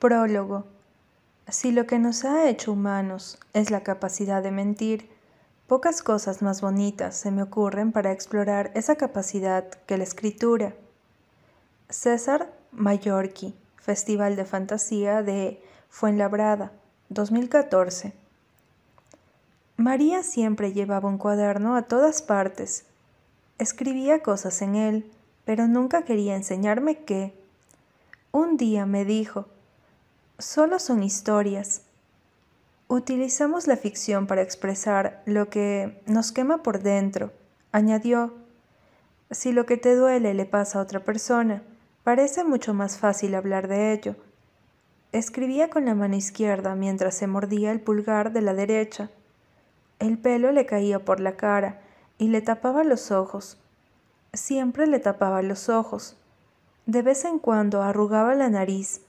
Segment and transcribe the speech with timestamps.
[0.00, 0.64] Prólogo.
[1.46, 5.10] Si lo que nos ha hecho humanos es la capacidad de mentir,
[5.66, 10.72] pocas cosas más bonitas se me ocurren para explorar esa capacidad que la escritura.
[11.90, 16.72] César Mallorquí, Festival de Fantasía de Fuenlabrada,
[17.10, 18.14] 2014.
[19.76, 22.86] María siempre llevaba un cuaderno a todas partes.
[23.58, 25.12] Escribía cosas en él,
[25.44, 27.34] pero nunca quería enseñarme qué.
[28.32, 29.44] Un día me dijo,
[30.40, 31.82] solo son historias.
[32.88, 37.32] Utilizamos la ficción para expresar lo que nos quema por dentro,
[37.72, 38.34] añadió.
[39.30, 41.62] Si lo que te duele le pasa a otra persona,
[42.02, 44.16] parece mucho más fácil hablar de ello.
[45.12, 49.10] Escribía con la mano izquierda mientras se mordía el pulgar de la derecha.
[49.98, 51.80] El pelo le caía por la cara
[52.18, 53.58] y le tapaba los ojos.
[54.32, 56.16] Siempre le tapaba los ojos.
[56.86, 59.02] De vez en cuando arrugaba la nariz,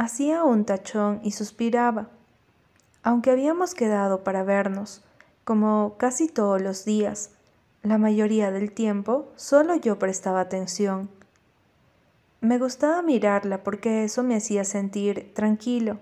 [0.00, 2.08] hacía un tachón y suspiraba.
[3.02, 5.02] Aunque habíamos quedado para vernos,
[5.44, 7.32] como casi todos los días,
[7.82, 11.10] la mayoría del tiempo solo yo prestaba atención.
[12.40, 15.98] Me gustaba mirarla porque eso me hacía sentir tranquilo.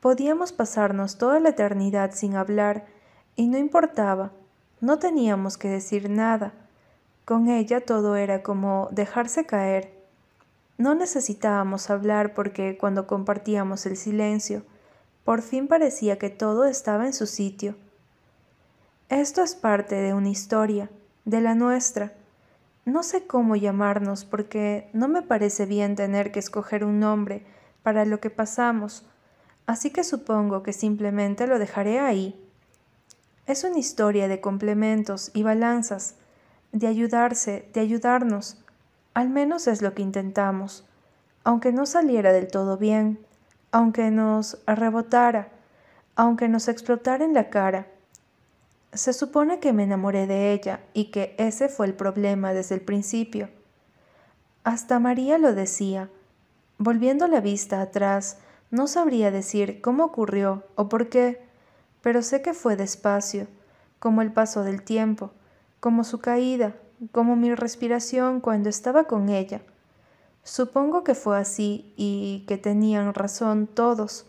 [0.00, 2.86] Podíamos pasarnos toda la eternidad sin hablar
[3.36, 4.32] y no importaba,
[4.80, 6.54] no teníamos que decir nada.
[7.26, 9.93] Con ella todo era como dejarse caer.
[10.78, 14.64] No necesitábamos hablar porque cuando compartíamos el silencio,
[15.24, 17.76] por fin parecía que todo estaba en su sitio.
[19.08, 20.90] Esto es parte de una historia,
[21.24, 22.12] de la nuestra,
[22.84, 27.42] no sé cómo llamarnos porque no me parece bien tener que escoger un nombre
[27.82, 29.06] para lo que pasamos,
[29.66, 32.38] así que supongo que simplemente lo dejaré ahí.
[33.46, 36.16] Es una historia de complementos y balanzas,
[36.72, 38.62] de ayudarse, de ayudarnos.
[39.14, 40.84] Al menos es lo que intentamos,
[41.44, 43.24] aunque no saliera del todo bien,
[43.70, 45.48] aunque nos rebotara,
[46.16, 47.86] aunque nos explotara en la cara.
[48.92, 52.80] Se supone que me enamoré de ella y que ese fue el problema desde el
[52.80, 53.48] principio.
[54.64, 56.08] Hasta María lo decía.
[56.78, 58.38] Volviendo la vista atrás,
[58.70, 61.40] no sabría decir cómo ocurrió o por qué,
[62.02, 63.46] pero sé que fue despacio,
[63.98, 65.30] como el paso del tiempo,
[65.80, 66.74] como su caída,
[67.12, 69.62] como mi respiración cuando estaba con ella.
[70.42, 74.26] Supongo que fue así y que tenían razón todos,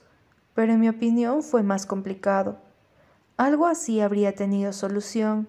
[0.53, 2.57] pero en mi opinión fue más complicado.
[3.37, 5.47] Algo así habría tenido solución,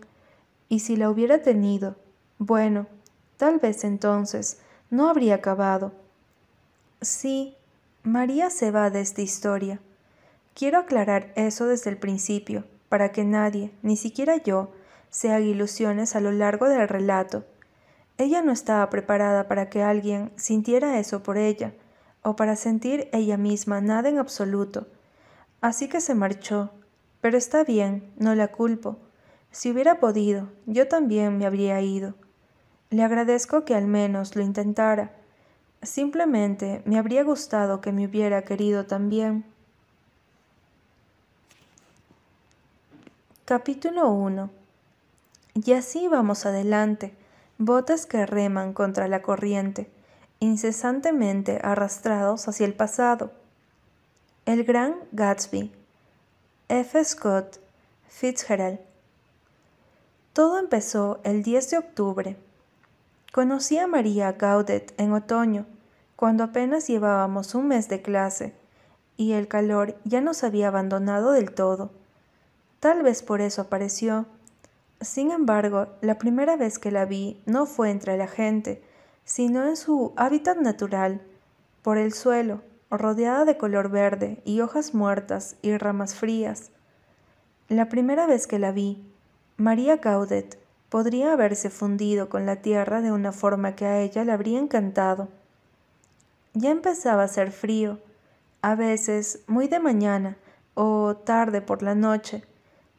[0.69, 1.95] y si la hubiera tenido,
[2.39, 2.89] bueno,
[3.37, 4.61] tal vez entonces
[4.91, 5.93] no habría acabado.
[7.01, 7.55] Sí,
[8.03, 9.81] María se va de esta historia.
[10.55, 14.73] Quiero aclarar eso desde el principio, para que nadie, ni siquiera yo,
[15.11, 17.45] se haga ilusiones a lo largo del relato.
[18.19, 21.73] Ella no estaba preparada para que alguien sintiera eso por ella,
[22.23, 24.87] o para sentir ella misma nada en absoluto.
[25.61, 26.71] Así que se marchó,
[27.21, 28.99] pero está bien, no la culpo.
[29.51, 32.15] Si hubiera podido, yo también me habría ido.
[32.91, 35.13] Le agradezco que al menos lo intentara.
[35.83, 39.45] Simplemente me habría gustado que me hubiera querido también.
[43.45, 44.66] Capítulo 1
[45.65, 47.15] Y así vamos adelante,
[47.57, 49.89] botes que reman contra la corriente,
[50.39, 53.33] incesantemente arrastrados hacia el pasado.
[54.45, 55.73] El gran Gatsby,
[56.69, 57.03] F.
[57.03, 57.59] Scott
[58.07, 58.81] Fitzgerald.
[60.35, 62.37] Todo empezó el 10 de octubre.
[63.33, 65.65] Conocí a María Gaudet en otoño,
[66.17, 68.53] cuando apenas llevábamos un mes de clase,
[69.17, 71.93] y el calor ya nos había abandonado del todo.
[72.79, 74.27] Tal vez por eso apareció.
[75.01, 78.83] Sin embargo, la primera vez que la vi no fue entre la gente,
[79.25, 81.21] sino en su hábitat natural,
[81.83, 86.71] por el suelo, rodeada de color verde y hojas muertas y ramas frías.
[87.69, 89.05] La primera vez que la vi,
[89.57, 90.59] María Gaudet
[90.89, 95.29] podría haberse fundido con la tierra de una forma que a ella le habría encantado.
[96.55, 97.99] Ya empezaba a ser frío,
[98.63, 100.37] a veces muy de mañana
[100.75, 102.45] o tarde por la noche.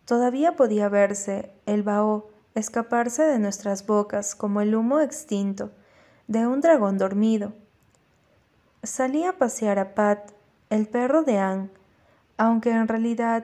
[0.07, 5.71] Todavía podía verse el vaho escaparse de nuestras bocas como el humo extinto
[6.27, 7.51] de un dragón dormido.
[8.83, 10.31] Salí a pasear a Pat,
[10.69, 11.69] el perro de Anne,
[12.38, 13.44] aunque en realidad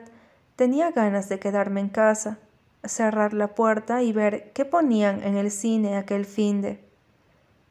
[0.56, 2.38] tenía ganas de quedarme en casa,
[2.82, 6.82] cerrar la puerta y ver qué ponían en el cine aquel finde.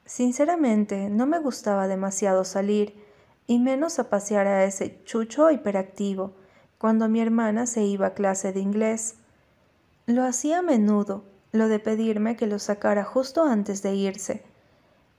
[0.05, 2.93] Sinceramente, no me gustaba demasiado salir,
[3.47, 6.35] y menos a pasear a ese chucho hiperactivo,
[6.83, 9.15] cuando mi hermana se iba a clase de inglés.
[10.05, 14.43] Lo hacía a menudo, lo de pedirme que lo sacara justo antes de irse.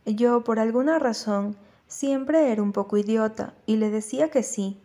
[0.05, 1.57] Yo, por alguna razón,
[1.87, 4.81] Siempre era un poco idiota y le decía que sí.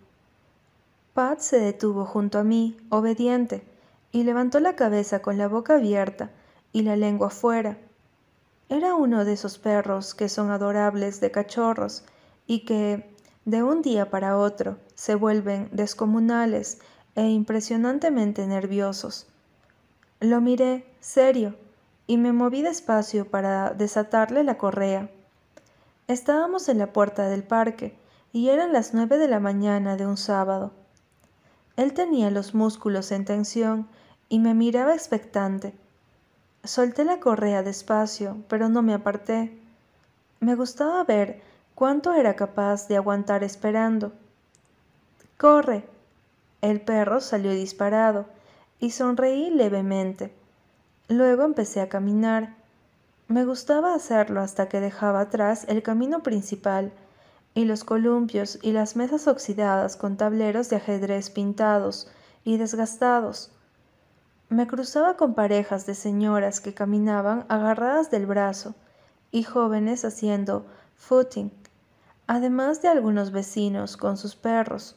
[1.16, 3.64] Pat se detuvo junto a mí, obediente,
[4.12, 6.30] y levantó la cabeza con la boca abierta
[6.72, 7.80] y la lengua fuera.
[8.70, 12.04] Era uno de esos perros que son adorables de cachorros
[12.46, 13.10] y que,
[13.50, 16.80] de un día para otro, se vuelven descomunales
[17.16, 19.28] e impresionantemente nerviosos.
[20.20, 21.56] Lo miré, serio,
[22.06, 25.10] y me moví despacio para desatarle la correa.
[26.08, 27.96] Estábamos en la puerta del parque
[28.34, 30.72] y eran las nueve de la mañana de un sábado.
[31.76, 33.88] Él tenía los músculos en tensión
[34.28, 35.74] y me miraba expectante.
[36.64, 39.58] Solté la correa despacio, pero no me aparté.
[40.40, 41.42] Me gustaba ver
[41.80, 44.12] cuánto era capaz de aguantar esperando.
[45.38, 45.88] Corre.
[46.62, 48.26] El perro salió disparado
[48.82, 50.36] y sonreí levemente.
[51.08, 52.58] Luego empecé a caminar.
[53.30, 56.92] Me gustaba hacerlo hasta que dejaba atrás el camino principal
[57.54, 62.12] y los columpios y las mesas oxidadas con tableros de ajedrez pintados
[62.44, 63.52] y desgastados.
[64.50, 68.76] Me cruzaba con parejas de señoras que caminaban agarradas del brazo
[69.32, 70.66] y jóvenes haciendo
[70.98, 71.52] footing,
[72.30, 74.96] además de algunos vecinos con sus perros.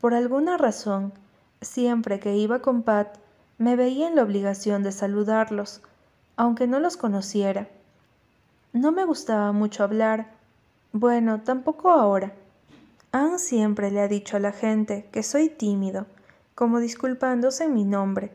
[0.00, 1.12] Por alguna razón,
[1.60, 3.18] siempre que iba con Pat,
[3.58, 5.82] me veía en la obligación de saludarlos,
[6.36, 7.68] aunque no los conociera.
[8.72, 10.32] No me gustaba mucho hablar,
[10.92, 12.32] bueno, tampoco ahora.
[13.12, 16.06] Anne siempre le ha dicho a la gente que soy tímido,
[16.54, 18.34] como disculpándose en mi nombre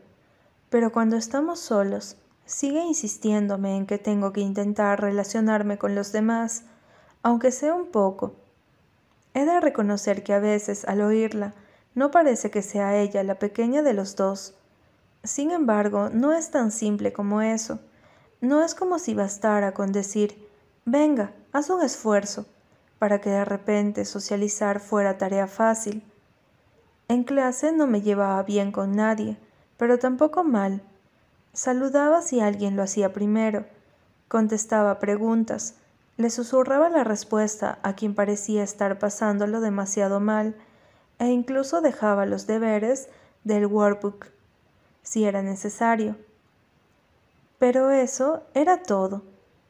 [0.70, 6.64] pero cuando estamos solos, sigue insistiéndome en que tengo que intentar relacionarme con los demás,
[7.22, 8.34] aunque sea un poco.
[9.34, 11.54] He de reconocer que a veces, al oírla,
[11.94, 14.54] no parece que sea ella la pequeña de los dos.
[15.24, 17.80] Sin embargo, no es tan simple como eso.
[18.40, 20.48] No es como si bastara con decir,
[20.84, 22.46] venga, haz un esfuerzo,
[22.98, 26.02] para que de repente socializar fuera tarea fácil.
[27.08, 29.36] En clase no me llevaba bien con nadie,
[29.76, 30.82] pero tampoco mal.
[31.52, 33.64] Saludaba si alguien lo hacía primero,
[34.28, 35.74] contestaba preguntas,
[36.18, 40.56] le susurraba la respuesta a quien parecía estar pasándolo demasiado mal,
[41.20, 43.08] e incluso dejaba los deberes
[43.44, 44.26] del workbook,
[45.02, 46.16] si era necesario.
[47.58, 49.22] Pero eso era todo.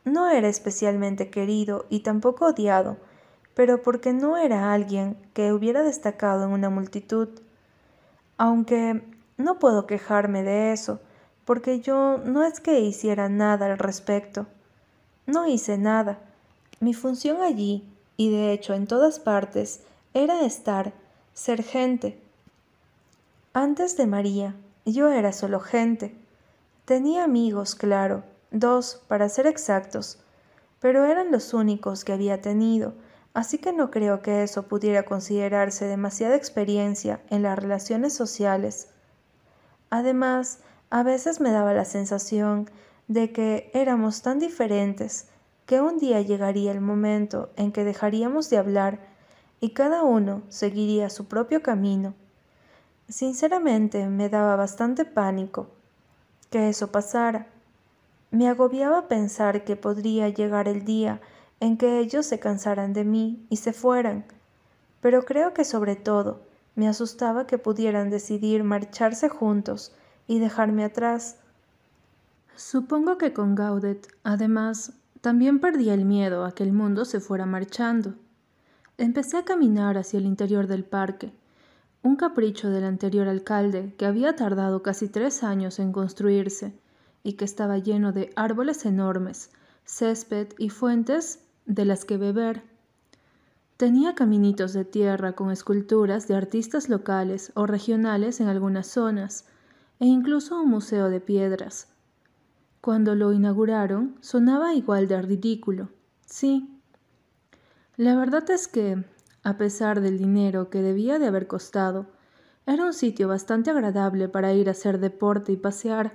[0.04, 2.96] No era especialmente querido y tampoco odiado,
[3.54, 7.28] pero porque no era alguien que hubiera destacado en una multitud.
[8.38, 9.02] Aunque
[9.36, 11.00] no puedo quejarme de eso,
[11.44, 14.46] porque yo no es que hiciera nada al respecto.
[15.26, 16.20] No hice nada.
[16.80, 17.84] Mi función allí,
[18.16, 19.80] y de hecho en todas partes,
[20.14, 20.92] era estar,
[21.34, 22.20] ser gente.
[23.52, 24.54] Antes de María,
[24.84, 26.14] yo era solo gente.
[26.84, 30.18] Tenía amigos, claro, dos, para ser exactos,
[30.80, 32.94] pero eran los únicos que había tenido,
[33.34, 38.88] así que no creo que eso pudiera considerarse demasiada experiencia en las relaciones sociales.
[39.90, 40.60] Además,
[40.90, 42.70] a veces me daba la sensación
[43.08, 45.28] de que éramos tan diferentes
[45.68, 49.00] que un día llegaría el momento en que dejaríamos de hablar
[49.60, 52.14] y cada uno seguiría su propio camino.
[53.06, 55.66] Sinceramente me daba bastante pánico
[56.48, 57.48] que eso pasara.
[58.30, 61.20] Me agobiaba pensar que podría llegar el día
[61.60, 64.24] en que ellos se cansaran de mí y se fueran,
[65.02, 66.40] pero creo que sobre todo
[66.76, 69.92] me asustaba que pudieran decidir marcharse juntos
[70.26, 71.36] y dejarme atrás.
[72.56, 77.46] Supongo que con Gaudet, además, también perdí el miedo a que el mundo se fuera
[77.46, 78.14] marchando.
[78.96, 81.32] Empecé a caminar hacia el interior del parque,
[82.02, 86.72] un capricho del anterior alcalde que había tardado casi tres años en construirse
[87.22, 89.50] y que estaba lleno de árboles enormes,
[89.84, 92.62] césped y fuentes de las que beber.
[93.76, 99.44] Tenía caminitos de tierra con esculturas de artistas locales o regionales en algunas zonas,
[100.00, 101.88] e incluso un museo de piedras.
[102.80, 105.88] Cuando lo inauguraron, sonaba igual de ridículo.
[106.26, 106.80] Sí.
[107.96, 109.04] La verdad es que,
[109.42, 112.06] a pesar del dinero que debía de haber costado,
[112.66, 116.12] era un sitio bastante agradable para ir a hacer deporte y pasear.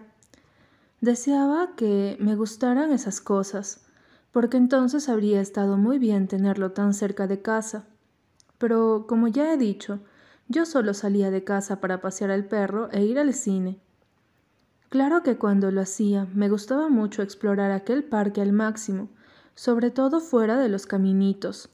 [1.01, 3.85] Deseaba que me gustaran esas cosas,
[4.31, 7.85] porque entonces habría estado muy bien tenerlo tan cerca de casa.
[8.57, 9.99] Pero, como ya he dicho,
[10.47, 13.82] yo solo salía de casa para pasear al perro e ir al cine.
[14.93, 19.09] Claro que cuando lo hacía me gustaba mucho explorar aquel parque al máximo,
[19.55, 21.71] sobre todo fuera de los caminitos.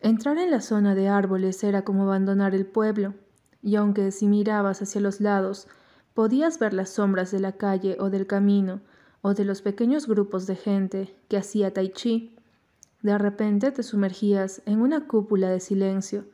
[0.00, 3.14] Entrar en la zona de árboles era como abandonar el pueblo,
[3.62, 5.68] y aunque si mirabas hacia los lados
[6.12, 8.80] podías ver las sombras de la calle o del camino,
[9.22, 12.34] o de los pequeños grupos de gente que hacía tai chi.
[13.00, 16.24] De repente te sumergías en una cúpula de silencio,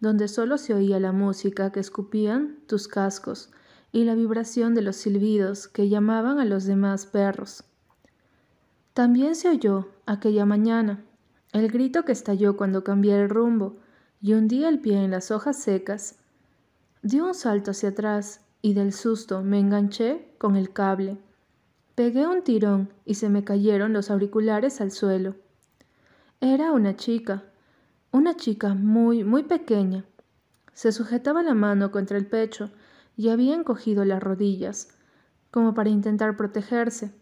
[0.00, 3.48] donde solo se oía la música que escupían tus cascos
[3.96, 7.64] y la vibración de los silbidos que llamaban a los demás perros.
[8.92, 11.02] También se oyó, aquella mañana,
[11.54, 13.78] el grito que estalló cuando cambié el rumbo
[14.20, 16.16] y hundí el pie en las hojas secas.
[17.00, 21.16] Di un salto hacia atrás y del susto me enganché con el cable.
[21.94, 25.36] Pegué un tirón y se me cayeron los auriculares al suelo.
[26.42, 27.44] Era una chica,
[28.12, 30.04] una chica muy, muy pequeña.
[30.74, 32.70] Se sujetaba la mano contra el pecho
[33.16, 34.88] y había encogido las rodillas,
[35.50, 37.14] como para intentar protegerse.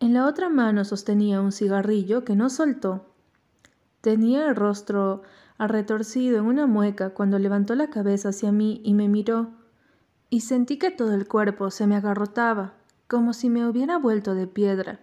[0.00, 3.06] En la otra mano sostenía un cigarrillo que no soltó.
[4.00, 5.22] Tenía el rostro
[5.58, 9.50] arretorcido en una mueca cuando levantó la cabeza hacia mí y me miró,
[10.28, 12.74] y sentí que todo el cuerpo se me agarrotaba,
[13.06, 14.98] como si me hubiera vuelto de piedra,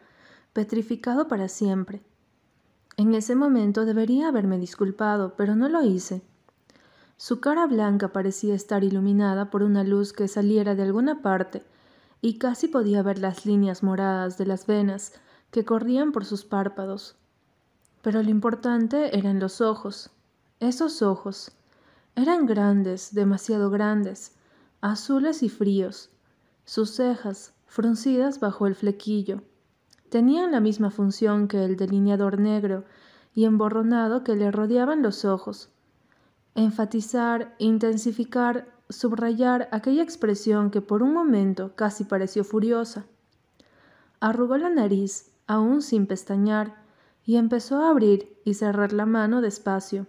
[0.52, 2.02] petrificado para siempre.
[2.98, 6.22] En ese momento debería haberme disculpado, pero no lo hice.
[7.22, 11.64] Su cara blanca parecía estar iluminada por una luz que saliera de alguna parte,
[12.22, 15.12] y casi podía ver las líneas moradas de las venas
[15.52, 17.18] que corrían por sus párpados.
[18.02, 20.12] Pero lo importante eran los ojos.
[20.62, 21.52] Esos ojos.
[22.16, 24.38] Eran grandes, demasiado grandes,
[24.80, 26.12] azules y fríos.
[26.64, 29.42] Sus cejas, fruncidas bajo el flequillo,
[30.08, 32.86] tenían la misma función que el delineador negro
[33.36, 35.70] y emborronado que le rodeaban los ojos.
[36.56, 43.06] Enfatizar, intensificar, subrayar aquella expresión que por un momento casi pareció furiosa.
[44.20, 46.76] Arrugó la nariz, aún sin pestañear,
[47.26, 50.08] y empezó a abrir y cerrar la mano despacio.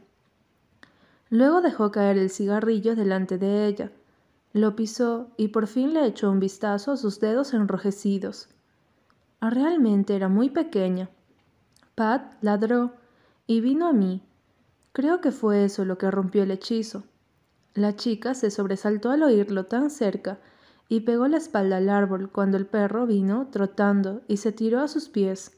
[1.29, 3.93] Luego dejó caer el cigarrillo delante de ella,
[4.53, 8.49] lo pisó y por fin le echó un vistazo a sus dedos enrojecidos.
[9.41, 11.09] Realmente era muy pequeña.
[11.95, 12.93] Pat ladró
[13.47, 14.23] y vino a mí.
[14.93, 17.05] Creo que fue eso lo que rompió el hechizo.
[17.75, 20.39] La chica se sobresaltó al oírlo tan cerca
[20.89, 24.89] y pegó la espalda al árbol cuando el perro vino trotando y se tiró a
[24.89, 25.57] sus pies.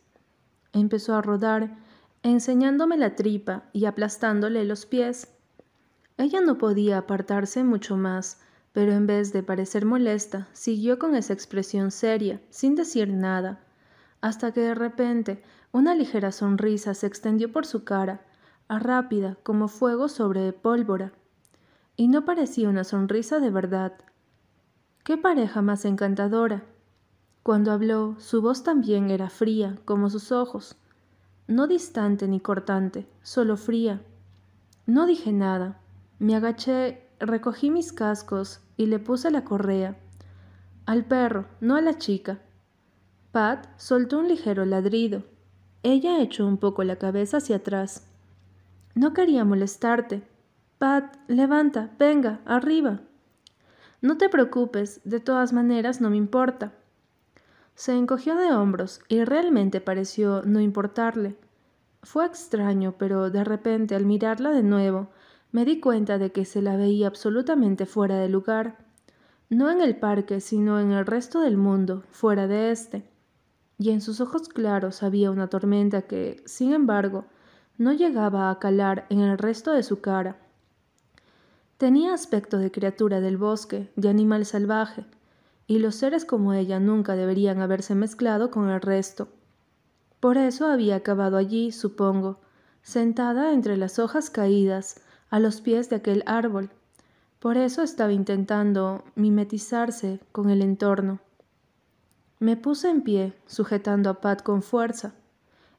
[0.74, 1.78] Empezó a rodar,
[2.22, 5.28] enseñándome la tripa y aplastándole los pies.
[6.18, 8.38] Ella no podía apartarse mucho más,
[8.72, 13.60] pero en vez de parecer molesta, siguió con esa expresión seria, sin decir nada,
[14.20, 18.20] hasta que de repente una ligera sonrisa se extendió por su cara,
[18.79, 21.12] rápida como fuego sobre pólvora.
[21.97, 23.93] Y no parecía una sonrisa de verdad.
[25.05, 26.64] ¡Qué pareja más encantadora!
[27.43, 30.76] Cuando habló, su voz también era fría, como sus ojos.
[31.49, 34.00] No distante ni cortante, solo fría.
[34.87, 35.81] No dije nada.
[36.21, 39.97] Me agaché, recogí mis cascos y le puse la correa.
[40.87, 42.38] Al perro, no a la chica.
[43.33, 45.25] Pat soltó un ligero ladrido.
[45.83, 48.07] Ella echó un poco la cabeza hacia atrás.
[48.94, 50.22] No quería molestarte.
[50.78, 53.00] Pat, levanta, venga, arriba.
[54.02, 56.72] No te preocupes, de todas maneras no me importa.
[57.75, 61.37] Se encogió de hombros y realmente pareció no importarle.
[62.02, 65.08] Fue extraño, pero de repente al mirarla de nuevo,
[65.52, 68.78] me di cuenta de que se la veía absolutamente fuera de lugar,
[69.49, 73.04] no en el parque, sino en el resto del mundo, fuera de éste.
[73.78, 77.26] Y en sus ojos claros había una tormenta que, sin embargo,
[77.79, 80.37] no llegaba a calar en el resto de su cara.
[81.79, 85.05] Tenía aspecto de criatura del bosque, de animal salvaje,
[85.67, 89.29] y los seres como ella nunca deberían haberse mezclado con el resto.
[90.21, 92.38] Por eso había acabado allí, supongo,
[92.83, 95.00] sentada entre las hojas caídas,
[95.31, 96.71] a los pies de aquel árbol.
[97.41, 101.21] Por eso estaba intentando mimetizarse con el entorno.
[102.38, 105.14] Me puse en pie, sujetando a Pat con fuerza.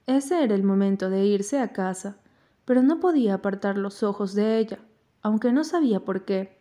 [0.06, 2.18] Ese era el momento de irse a casa,
[2.66, 4.80] pero no podía apartar los ojos de ella,
[5.22, 6.58] aunque no sabía por qué.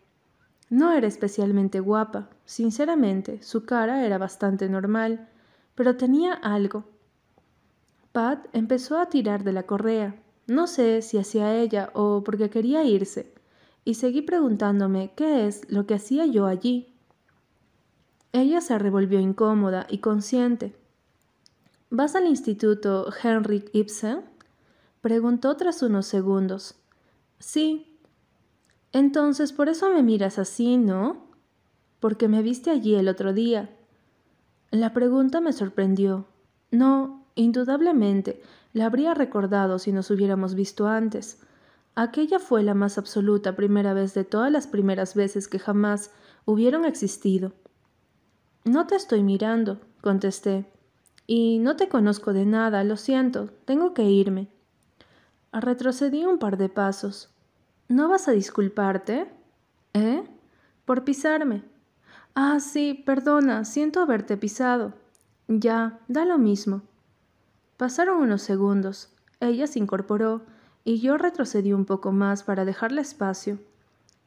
[0.70, 5.28] No era especialmente guapa, sinceramente, su cara era bastante normal,
[5.74, 6.84] pero tenía algo.
[8.12, 10.14] Pat empezó a tirar de la correa,
[10.46, 13.32] no sé si hacia ella o porque quería irse,
[13.84, 16.94] y seguí preguntándome qué es lo que hacía yo allí.
[18.32, 20.74] Ella se revolvió incómoda y consciente.
[21.94, 24.22] ¿Vas al instituto Henrik Ibsen?
[25.02, 26.74] preguntó tras unos segundos.
[27.38, 27.98] Sí,
[28.92, 31.26] entonces, por eso me miras así, ¿no?
[32.00, 33.68] Porque me viste allí el otro día.
[34.70, 36.24] La pregunta me sorprendió.
[36.70, 38.40] No, indudablemente,
[38.72, 41.40] la habría recordado si nos hubiéramos visto antes.
[41.94, 46.10] Aquella fue la más absoluta primera vez de todas las primeras veces que jamás
[46.46, 47.52] hubieron existido.
[48.64, 50.72] No te estoy mirando, contesté.
[51.34, 54.48] Y no te conozco de nada, lo siento, tengo que irme.
[55.50, 57.30] Retrocedí un par de pasos.
[57.88, 59.32] ¿No vas a disculparte?
[59.94, 60.24] ¿Eh?
[60.84, 61.64] Por pisarme.
[62.34, 64.92] Ah, sí, perdona, siento haberte pisado.
[65.48, 66.82] Ya, da lo mismo.
[67.78, 69.08] Pasaron unos segundos.
[69.40, 70.42] Ella se incorporó
[70.84, 73.58] y yo retrocedí un poco más para dejarle espacio.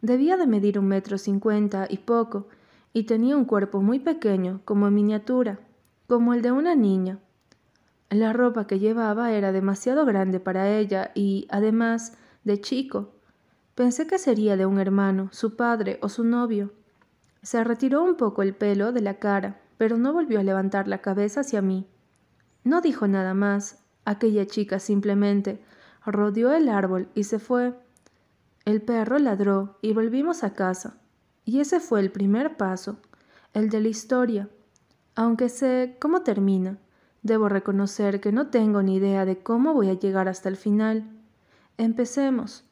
[0.01, 2.47] Debía de medir un metro cincuenta y poco,
[2.93, 5.59] y tenía un cuerpo muy pequeño, como en miniatura,
[6.07, 7.19] como el de una niña.
[8.09, 13.13] La ropa que llevaba era demasiado grande para ella y, además, de chico.
[13.73, 16.71] Pensé que sería de un hermano, su padre o su novio.
[17.41, 20.99] Se retiró un poco el pelo de la cara, pero no volvió a levantar la
[20.99, 21.87] cabeza hacia mí.
[22.63, 23.79] No dijo nada más.
[24.05, 25.61] Aquella chica simplemente
[26.05, 27.73] rodeó el árbol y se fue.
[28.65, 30.97] El perro ladró y volvimos a casa.
[31.43, 32.97] Y ese fue el primer paso,
[33.53, 34.49] el de la historia.
[35.15, 36.77] Aunque sé cómo termina,
[37.23, 41.09] debo reconocer que no tengo ni idea de cómo voy a llegar hasta el final.
[41.77, 42.64] Empecemos.